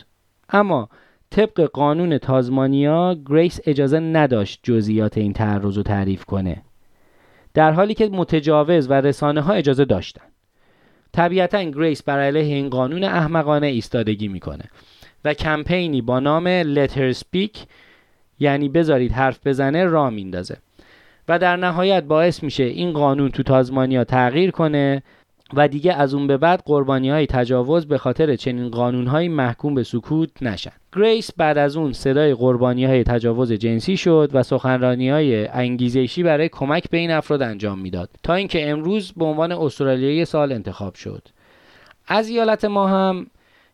اما 0.48 0.88
طبق 1.30 1.60
قانون 1.60 2.18
تازمانیا 2.18 3.16
گریس 3.26 3.60
اجازه 3.66 4.00
نداشت 4.00 4.60
جزئیات 4.62 5.18
این 5.18 5.32
تعرض 5.32 5.76
رو 5.76 5.82
تعریف 5.82 6.24
کنه. 6.24 6.62
در 7.54 7.72
حالی 7.72 7.94
که 7.94 8.08
متجاوز 8.08 8.90
و 8.90 8.92
رسانه 8.92 9.40
ها 9.40 9.52
اجازه 9.52 9.84
داشتن. 9.84 10.24
طبیعتا 11.12 11.62
گریس 11.62 12.02
بر 12.02 12.18
علیه 12.18 12.54
این 12.54 12.70
قانون 12.70 13.04
احمقانه 13.04 13.66
ایستادگی 13.66 14.28
می‌کنه 14.28 14.64
و 15.24 15.34
کمپینی 15.34 16.02
با 16.02 16.20
نام 16.20 16.74
Let 16.74 16.94
Her 16.94 17.14
Speak 17.14 17.58
یعنی 18.38 18.68
بذارید 18.68 19.12
حرف 19.12 19.46
بزنه 19.46 19.84
راه 19.84 20.10
میندازه. 20.10 20.56
و 21.28 21.38
در 21.38 21.56
نهایت 21.56 22.04
باعث 22.04 22.42
میشه 22.42 22.64
این 22.64 22.92
قانون 22.92 23.30
تو 23.30 23.42
تازمانیا 23.42 24.04
تغییر 24.04 24.50
کنه 24.50 25.02
و 25.54 25.68
دیگه 25.68 25.92
از 25.92 26.14
اون 26.14 26.26
به 26.26 26.36
بعد 26.36 26.62
قربانی 26.66 27.10
های 27.10 27.26
تجاوز 27.26 27.86
به 27.86 27.98
خاطر 27.98 28.36
چنین 28.36 28.68
قانون 28.68 29.06
های 29.06 29.28
محکوم 29.28 29.74
به 29.74 29.82
سکوت 29.82 30.42
نشن. 30.42 30.72
گریس 30.96 31.30
بعد 31.36 31.58
از 31.58 31.76
اون 31.76 31.92
صدای 31.92 32.34
قربانی 32.34 32.84
های 32.84 33.04
تجاوز 33.04 33.52
جنسی 33.52 33.96
شد 33.96 34.30
و 34.32 34.42
سخنرانی 34.42 35.10
های 35.10 35.46
انگیزشی 35.46 36.22
برای 36.22 36.48
کمک 36.48 36.90
به 36.90 36.98
این 36.98 37.10
افراد 37.10 37.42
انجام 37.42 37.78
می‌داد 37.78 38.10
تا 38.22 38.34
اینکه 38.34 38.70
امروز 38.70 39.12
به 39.12 39.24
عنوان 39.24 39.52
استرالیایی 39.52 40.24
سال 40.24 40.52
انتخاب 40.52 40.94
شد. 40.94 41.28
از 42.06 42.28
ایالت 42.28 42.64
ما 42.64 42.88
هم 42.88 43.26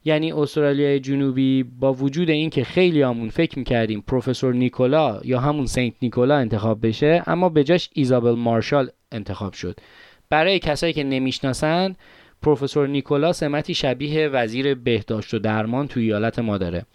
یعنی 0.05 0.33
استرالیای 0.33 1.01
جنوبی 1.01 1.63
با 1.63 1.93
وجود 1.93 2.31
اینکه 2.31 2.65
خیلی 2.65 3.03
هامون 3.03 3.29
فکر 3.29 3.59
می‌کردیم 3.59 4.05
پروفسور 4.07 4.55
نیکولا 4.55 5.21
یا 5.25 5.41
همون 5.41 5.67
سنت 5.67 5.93
نیکولا 6.03 6.37
انتخاب 6.37 6.87
بشه 6.87 7.23
اما 7.27 7.49
به 7.49 7.65
جاش 7.65 7.91
ایزابل 7.93 8.35
مارشال 8.35 8.91
انتخاب 9.13 9.53
شد. 9.53 9.81
برای 10.31 10.59
کسایی 10.59 10.93
که 10.93 11.05
نمی‌شناسن 11.05 11.97
پروفسور 12.43 12.89
نیکولا 12.89 13.33
سمتی 13.33 13.75
شبیه 13.75 14.29
وزیر 14.29 14.75
بهداشت 14.75 15.35
و 15.35 15.39
درمان 15.39 15.89
تو 15.89 16.01
ایالت 16.01 16.39
ما 16.39 16.59
داره 16.59 16.87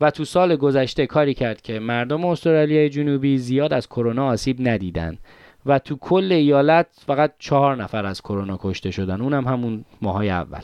و 0.00 0.10
تو 0.10 0.24
سال 0.24 0.56
گذشته 0.56 1.06
کاری 1.06 1.34
کرد 1.34 1.62
که 1.62 1.78
مردم 1.78 2.24
استرالیای 2.24 2.88
جنوبی 2.88 3.38
زیاد 3.38 3.72
از 3.72 3.88
کرونا 3.88 4.26
آسیب 4.26 4.68
ندیدن 4.68 5.18
و 5.66 5.78
تو 5.78 5.96
کل 5.96 6.32
ایالت 6.32 6.86
فقط 7.06 7.32
چهار 7.38 7.76
نفر 7.76 8.06
از 8.06 8.20
کرونا 8.20 8.58
کشته 8.62 8.90
شدن. 8.90 9.20
اونم 9.20 9.48
همون 9.48 9.84
ماهای 10.02 10.30
اول. 10.30 10.60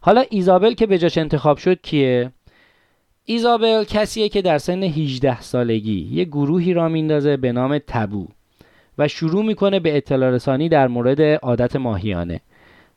حالا 0.00 0.24
ایزابل 0.30 0.74
که 0.74 0.86
به 0.86 0.98
جاش 0.98 1.18
انتخاب 1.18 1.56
شد 1.56 1.80
کیه؟ 1.82 2.32
ایزابل 3.24 3.84
کسیه 3.84 4.28
که 4.28 4.42
در 4.42 4.58
سن 4.58 4.82
18 4.82 5.40
سالگی 5.40 6.08
یه 6.12 6.24
گروهی 6.24 6.74
را 6.74 6.88
میندازه 6.88 7.36
به 7.36 7.52
نام 7.52 7.78
تبو. 7.78 8.26
و 8.98 9.08
شروع 9.08 9.44
می‌کنه 9.44 9.80
به 9.80 9.96
اطلاع 9.96 10.30
رسانی 10.30 10.68
در 10.68 10.88
مورد 10.88 11.20
عادت 11.20 11.76
ماهیانه. 11.76 12.40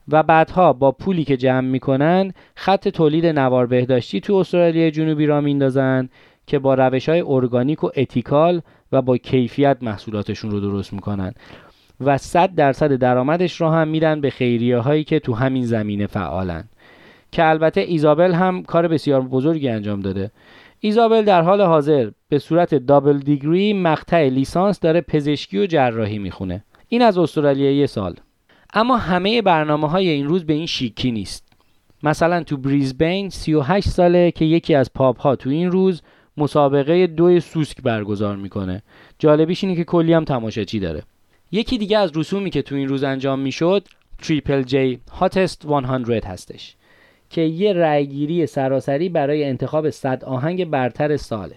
و 0.10 0.24
بعدها 0.24 0.74
با 0.74 0.92
پولی 0.92 1.24
که 1.24 1.38
جمع 1.38 1.68
می‌کنن 1.68 2.34
خط 2.56 2.88
تولید 2.88 3.26
نوار 3.26 3.66
بهداشتی 3.66 4.22
تو 4.22 4.36
استرالیا 4.36 4.90
جنوبی 4.90 5.26
را 5.26 5.42
میندازن 5.42 6.10
که 6.48 6.60
با 6.60 6.74
روش 6.74 7.10
های 7.10 7.24
ارگانیک 7.28 7.84
و 7.84 7.90
اتیکال 7.96 8.62
و 8.92 9.02
با 9.02 9.18
کیفیت 9.18 9.78
محصولاتشون 9.82 10.52
رو 10.52 10.60
درست 10.60 10.94
می‌کنن. 10.94 11.34
و 12.02 12.18
100 12.18 12.56
درصد 12.56 12.96
درآمدش 12.96 13.62
رو 13.62 13.70
هم 13.70 13.88
میدن 13.88 14.22
به 14.22 14.30
خیریه 14.30 14.78
هایی 14.78 15.04
که 15.04 15.20
تو 15.20 15.34
همین 15.34 15.66
زمینه 15.66 16.08
فعالن. 16.08 16.64
که 17.32 17.50
البته 17.50 17.82
ایزابل 17.82 18.34
هم 18.34 18.64
کار 18.64 18.88
بسیار 18.88 19.22
بزرگی 19.22 19.70
انجام 19.70 20.00
داده. 20.00 20.32
ایزابل 20.80 21.22
در 21.22 21.42
حال 21.42 21.62
حاضر 21.62 22.10
به 22.30 22.40
صورت 22.40 22.76
دابل 22.76 23.18
دیگری 23.18 23.74
مقطع 23.74 24.30
لیسانس 24.30 24.80
داره 24.80 25.02
پزشکی 25.02 25.60
و 25.60 25.66
جراحی 25.66 26.20
می‌خونه. 26.20 26.64
این 26.88 27.02
از 27.02 27.18
استرالیا 27.18 27.72
یه 27.72 27.86
سال. 27.86 28.16
اما 28.74 28.98
همه 28.98 29.42
برنامه 29.42 29.90
های 29.90 30.10
این 30.10 30.28
روز 30.28 30.46
به 30.46 30.54
این 30.54 30.66
شیکی 30.66 31.12
نیست. 31.12 31.48
مثلا 32.04 32.44
تو 32.44 32.58
بریزبین 32.58 33.30
38 33.30 33.90
ساله 33.90 34.32
که 34.32 34.46
یکی 34.46 34.76
از 34.76 34.94
pub 34.94 35.22
ها 35.22 35.36
تو 35.36 35.50
این 35.50 35.72
روز 35.72 36.02
مسابقه 36.38 37.08
دوی 37.08 37.40
سوسک 37.40 37.82
برگزار 37.82 38.36
می‌کنه. 38.36 38.84
جالبیش 39.20 39.64
اینه 39.64 39.76
که 39.76 39.84
کلی 39.84 40.14
هم 40.14 40.26
تماشاچی 40.26 40.80
داره. 40.80 41.04
یکی 41.52 41.78
دیگه 41.78 41.98
از 41.98 42.18
رسومی 42.18 42.50
که 42.50 42.62
تو 42.62 42.76
این 42.76 42.88
روز 42.88 43.04
انجام 43.04 43.40
می‌شد 43.40 43.88
Triple 44.22 44.62
J 44.62 45.00
Hottest 45.12 45.62
100 45.62 46.26
هستش. 46.26 46.76
که 47.30 47.42
یه 47.42 47.74
رأیگیری 47.74 48.46
سراسری 48.46 49.10
برای 49.10 49.44
انتخاب 49.44 49.90
صد 49.90 50.24
آهنگ 50.24 50.66
برتر 50.66 51.18
ساله 51.18 51.56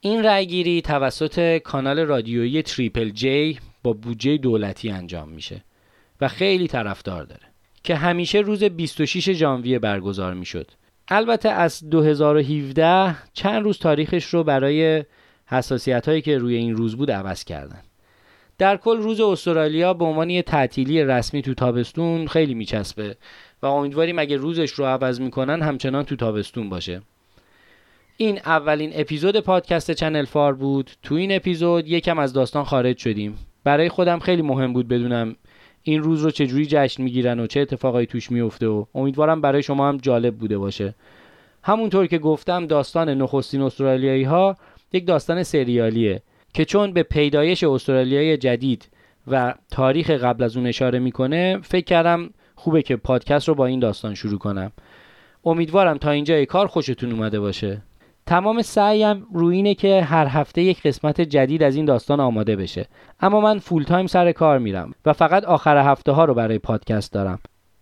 این 0.00 0.24
رأیگیری 0.24 0.82
توسط 0.82 1.58
کانال 1.58 1.98
رادیویی 1.98 2.62
Triple 2.62 3.10
J 3.10 3.58
با 3.82 3.92
بودجه 3.92 4.36
دولتی 4.36 4.90
انجام 4.90 5.28
میشه 5.28 5.64
و 6.20 6.28
خیلی 6.28 6.68
طرفدار 6.68 7.24
داره 7.24 7.42
که 7.84 7.94
همیشه 7.94 8.38
روز 8.38 8.64
26 8.64 9.30
ژانویه 9.32 9.78
برگزار 9.78 10.34
می‌شد. 10.34 10.70
البته 11.08 11.48
از 11.48 11.90
2017 11.90 13.16
چند 13.32 13.62
روز 13.62 13.78
تاریخش 13.78 14.24
رو 14.24 14.44
برای 14.44 15.04
حساسیت 15.46 16.08
هایی 16.08 16.22
که 16.22 16.38
روی 16.38 16.54
این 16.54 16.76
روز 16.76 16.96
بود 16.96 17.10
عوض 17.10 17.44
کردن. 17.44 17.80
در 18.58 18.76
کل 18.76 18.98
روز 18.98 19.20
استرالیا 19.20 19.94
به 19.94 20.04
عنوان 20.04 20.30
یه 20.30 20.42
تعطیلی 20.42 21.04
رسمی 21.04 21.42
تو 21.42 21.54
تابستون 21.54 22.26
خیلی 22.26 22.54
میچسبه 22.54 23.16
و 23.62 23.66
امیدواریم 23.66 24.18
اگه 24.18 24.36
روزش 24.36 24.70
رو 24.70 24.84
عوض 24.84 25.20
می‌کنن 25.20 25.62
همچنان 25.62 26.04
تو 26.04 26.16
تابستون 26.16 26.68
باشه. 26.68 27.02
این 28.16 28.38
اولین 28.38 28.90
اپیزود 28.94 29.40
پادکست 29.40 29.90
چنل 29.90 30.24
فار 30.24 30.54
بود. 30.54 30.90
تو 31.02 31.14
این 31.14 31.32
اپیزود 31.32 31.88
یکم 31.88 32.18
از 32.18 32.32
داستان 32.32 32.64
خارج 32.64 32.98
شدیم. 32.98 33.38
برای 33.64 33.88
خودم 33.88 34.18
خیلی 34.18 34.42
مهم 34.42 34.72
بود 34.72 34.88
بدونم 34.88 35.36
این 35.82 36.02
روز 36.02 36.22
رو 36.22 36.30
چجوری 36.30 36.66
جشن 36.66 37.02
می‌گیرن 37.02 37.40
و 37.40 37.46
چه 37.46 37.60
اتفاقایی 37.60 38.06
توش 38.06 38.30
میفته 38.30 38.66
و 38.66 38.84
امیدوارم 38.94 39.40
برای 39.40 39.62
شما 39.62 39.88
هم 39.88 39.96
جالب 39.96 40.36
بوده 40.36 40.58
باشه 40.58 40.94
همونطور 41.62 42.06
که 42.06 42.18
گفتم 42.18 42.66
داستان 42.66 43.08
نخستین 43.08 43.62
استرالیایی 43.62 44.24
ها 44.24 44.56
یک 44.92 45.06
داستان 45.06 45.42
سریالیه 45.42 46.22
که 46.54 46.64
چون 46.64 46.92
به 46.92 47.02
پیدایش 47.02 47.64
استرالیای 47.64 48.36
جدید 48.36 48.88
و 49.26 49.54
تاریخ 49.70 50.10
قبل 50.10 50.44
از 50.44 50.56
اون 50.56 50.66
اشاره 50.66 50.98
می‌کنه 50.98 51.58
فکر 51.62 51.84
کردم 51.84 52.30
خوبه 52.62 52.82
که 52.82 52.96
پادکست 52.96 53.48
رو 53.48 53.54
با 53.54 53.66
این 53.66 53.80
داستان 53.80 54.14
شروع 54.14 54.38
کنم. 54.38 54.72
امیدوارم 55.44 55.98
تا 55.98 56.10
اینجای 56.10 56.46
کار 56.46 56.66
خوشتون 56.66 57.12
اومده 57.12 57.40
باشه. 57.40 57.82
تمام 58.26 58.62
سعیم 58.62 59.26
روی 59.34 59.56
اینه 59.56 59.74
که 59.74 60.02
هر 60.02 60.26
هفته 60.26 60.62
یک 60.62 60.82
قسمت 60.82 61.20
جدید 61.20 61.62
از 61.62 61.76
این 61.76 61.84
داستان 61.84 62.20
آماده 62.20 62.56
بشه. 62.56 62.86
اما 63.20 63.40
من 63.40 63.58
full 63.58 63.82
time 63.82 64.06
سر 64.06 64.32
کار 64.32 64.58
میرم 64.58 64.94
و 65.06 65.12
فقط 65.12 65.44
آخر 65.44 65.76
هفته 65.76 66.12
ها 66.12 66.24
رو 66.24 66.34
برای 66.34 66.58
پادکست 66.58 67.12
دارم. 67.12 67.38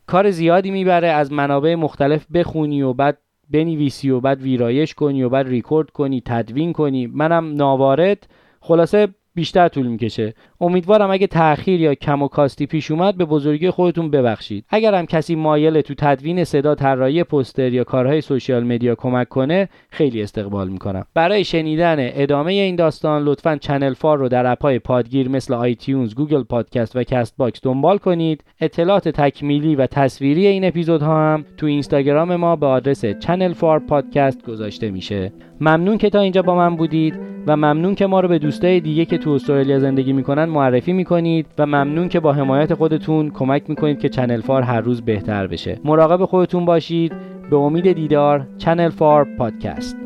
کار 0.07 0.31
زیادی 0.31 0.71
می‌بره 0.71 1.09
از 1.09 1.33
منابع 1.33 1.75
مختلف 1.75 2.27
بخونی 2.35 2.83
و 2.83 2.93
بعد 2.93 3.19
بنویسی 3.51 4.11
و 4.11 4.21
بعد 4.21 4.43
ویرایش 4.43 4.95
کنی 4.95 5.23
و 5.23 5.29
بعد 5.29 5.49
ریکورد 5.49 5.91
کنی 5.91 6.23
تدوین 6.27 6.73
کنی. 6.73 7.07
منم 7.07 7.55
ناوارد. 7.55 8.27
خلاصه 8.61 9.09
بیشتر 9.35 9.69
طول 9.69 9.87
می‌کشه. 9.87 10.35
امیدوارم 10.61 11.11
اگه 11.11 11.27
تأخیر 11.27 11.81
یا 11.81 11.95
کم 11.95 12.23
و 12.23 12.29
کاستی 12.29 12.67
پیش 12.67 12.91
اومد 12.91 13.17
به 13.17 13.25
بزرگی 13.25 13.71
خودتون 13.71 14.11
ببخشید. 14.11 14.65
اگر 14.69 14.95
هم 14.95 15.07
کسی 15.07 15.35
مایل 15.35 15.81
تو 15.81 15.95
تدوین 15.99 16.45
صدا 16.45 16.75
طراحی 16.75 17.25
پوستر 17.25 17.73
یا 17.73 17.85
کارهای 17.85 18.21
social 18.21 18.65
media 18.65 18.95
کمک 18.95 19.29
کنه 19.29 19.69
خیلی 19.91 20.23
استقبال 20.23 20.69
می‌کنم. 20.69 21.05
برای 21.15 21.45
شنیدن 21.45 21.97
ادامه 21.99 22.53
این 22.53 22.77
داستان 22.77 23.23
لطفا 23.23 23.57
چنل 23.57 23.95
فار 23.95 24.19
رو 24.19 24.29
در 24.29 24.47
app 24.47 24.66
های 24.66 24.79
پادگیر 24.79 25.29
مثل 25.29 25.55
iTunes 25.55 26.15
Google 26.15 26.43
Podcast 26.43 26.97
و 26.97 27.03
Castbox 27.03 27.61
دنبال 27.63 27.99
کنید. 27.99 28.45
اطلاعات 28.61 29.09
تکمیلی 29.09 29.77
و 29.77 29.87
تصویری 29.87 30.47
این 30.47 30.65
اپیزودها 30.65 31.33
هم 31.33 31.45
تو 31.57 31.67
اینستاگرام 31.67 32.37
ما 32.37 32.57
به 32.57 32.67
آدرس 32.67 33.05
چنل 33.05 33.53
فار 33.53 33.79
پادکست 33.79 34.47
گذاشته 34.47 34.91
میشه. 34.91 35.33
ممنون 35.61 35.99
که 35.99 36.11
تا 36.11 36.21
اینجا 36.21 36.43
با 36.43 36.55
من 36.55 36.77
بودید 36.77 37.15
و 37.47 37.57
ممنون 37.57 37.95
که 37.95 38.07
ما 38.07 38.21
رو 38.21 38.29
به 38.29 38.39
دوستای 38.39 38.81
دیگه 38.81 39.05
که 39.05 39.19
تو 39.21 39.31
استرالیا 39.31 39.79
زندگی 39.79 40.12
می‌کنن 40.12 40.45
معرفی 40.45 40.93
می‌کنید 40.93 41.47
و 41.59 41.67
ممنون 41.67 42.09
که 42.09 42.21
با 42.21 42.33
حمایت 42.33 42.75
خودتون 42.75 43.31
کمک 43.31 43.62
می‌کنید 43.69 43.99
که 43.99 44.09
چنل 44.09 44.41
فار 44.41 44.62
هر 44.62 44.81
روز 44.81 45.03
بهتر 45.03 45.47
بشه. 45.47 45.79
مراقب 45.85 46.25
خودتون 46.25 46.65
باشید. 46.65 47.12
به 47.50 47.57
امید 47.57 47.93
دیدار 47.93 48.47
چنل 48.59 48.89
فار 48.89 49.27
پادکست 49.39 50.00